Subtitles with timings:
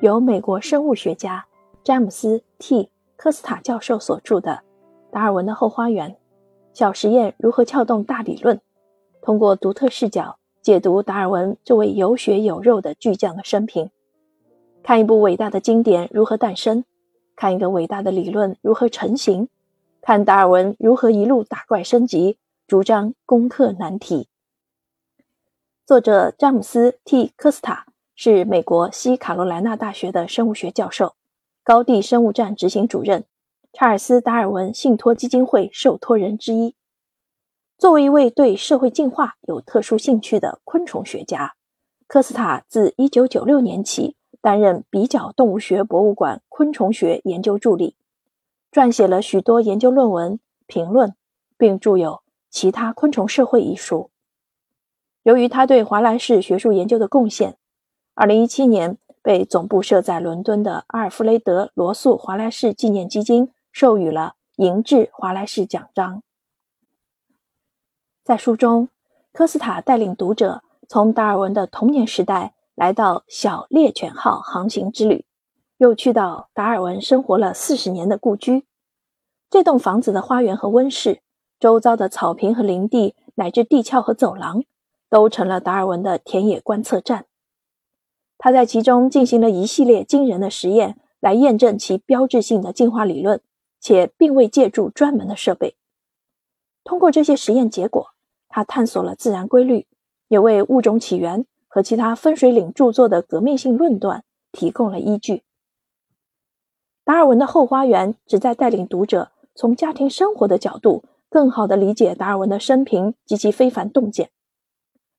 [0.00, 1.46] 由美国生物学家
[1.82, 4.60] 詹姆斯 ·T· 科斯塔教授所著的
[5.10, 6.18] 《达尔文的后花园：
[6.74, 8.56] 小实验如何撬动大理论》，
[9.22, 13.90] 通过独特视角解读达尔文这位有血有肉的巨匠的生平，
[14.82, 16.84] 看一部伟大的经典如何诞生，
[17.34, 19.48] 看一个伟大的理论如何成型，
[20.02, 22.36] 看达尔文如何一路打怪升级，
[22.66, 24.28] 主张攻克难题。
[25.86, 27.85] 作者詹姆斯 ·T· 科斯塔
[28.18, 31.14] 是美国西卡罗来纳大学的生物学教授，
[31.62, 33.26] 高地生物站执行主任，
[33.74, 36.74] 查尔斯·达尔文信托基金会受托人之一。
[37.76, 41.56] 作为一位对社会进化有特殊兴趣的昆虫学家，
[42.06, 47.96] 科斯塔自1996年起担任比较动物学博物馆昆虫学研究助理，
[48.72, 51.14] 撰写了许多研究论文、评论，
[51.58, 52.12] 并著有
[52.48, 54.10] 《其他昆虫社会》一书。
[55.22, 57.58] 由于他对华莱士学术研究的贡献
[58.16, 66.22] ，2017年被总部设在伦敦的阿尔弗雷德·罗素·华莱士纪念基金授予了银质华莱士奖章。
[68.24, 68.88] 在书中，
[69.32, 75.24] 科斯塔带领读者从达尔文的童年时代来到小猎犬号航行之旅，
[75.76, 78.64] 又去到达尔文生活了四十年的故居。
[79.50, 81.20] 这栋房子的花园和温室，
[81.60, 84.64] 周遭的草坪和林地，乃至地壳和走廊。
[85.08, 87.26] 都成了达尔文的田野观测站。
[88.38, 93.40] 他在其中进行了一系列惊人的实验，来验证其标志性的进化理论，
[93.80, 95.76] 且并未借助专门的设备。
[96.84, 98.08] 通过这些实验结果，
[98.48, 99.86] 他探索了自然规律，
[100.28, 105.42] 也为《物种起源》和其他分水岭著作的革命性论断提供了依据。
[107.04, 114.30] 达尔文的后花园旨在带领读者从家庭生活的角度，更好地理解达尔文的生平及其非凡洞见。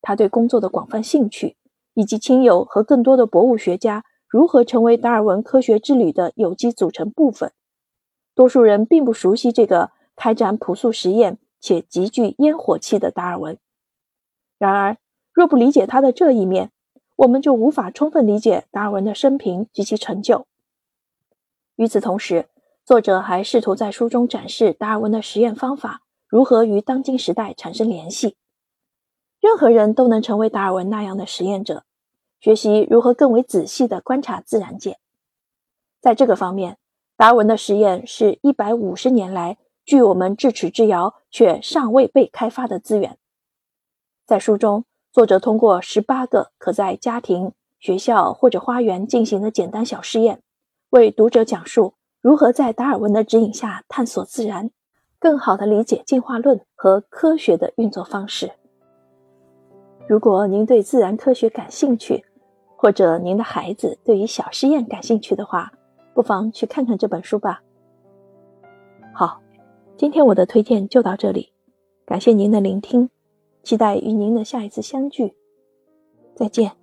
[0.00, 1.56] 他对工作的广泛兴趣，
[2.00, 7.52] 以及亲友和更多的博物学家如何成为达尔文科学之旅的有机组成部分。
[8.34, 13.58] 多数人并不熟悉这个开展朴素实验且极具烟火气的达尔文。
[14.56, 14.96] 然而，
[15.34, 16.70] 若不理解他的这一面，
[17.16, 20.46] 我们就无法充分理解达尔文的生平及其成就。
[21.76, 22.46] 与此同时，
[22.86, 28.36] 作者还试图在书中展示达尔文的实验方法如何与当今时代产生联系。
[29.40, 31.84] 任何人都能成为达尔文那样的实验者，
[32.40, 34.98] 学习如何更为仔细地观察自然界。
[36.00, 36.78] 在这个方面，
[37.16, 43.18] 达尔文的实验是一百五十年来距我们咫尺之遥却尚未被开发的资源。
[44.26, 50.42] 在书中，作者通过十八个可在家庭、学校或者花园进行的简单小试验，
[50.90, 54.70] 为读者讲述如何在达尔文的指引下探索自然，
[55.18, 58.52] 更好地理解进化论和科学的运作方式。
[60.08, 62.24] 如果您对自然科学感兴趣，
[62.80, 65.70] 或者您的孩子对于小实验感兴趣的话，
[66.14, 67.60] 不妨去看看这本书吧。
[69.12, 69.38] 好，
[69.98, 71.52] 今天我的推荐就到这里，
[72.06, 73.10] 感谢您的聆听，
[73.62, 75.34] 期待与您的下一次相聚，
[76.34, 76.79] 再见。